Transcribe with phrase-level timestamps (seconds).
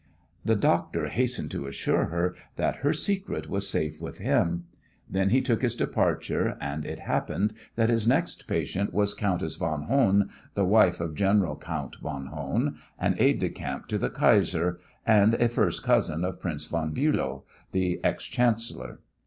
[0.43, 4.63] The doctor hastened to assure her that her secret was safe with him.
[5.07, 9.83] Then he took his departure, and it happened that his next patient was Countess von
[9.83, 14.79] Hohn, the wife of General Count von Hohn, an aide de camp to the Kaiser,
[15.05, 19.01] and a first cousin of Prince von Bülow, the ex Chancellor.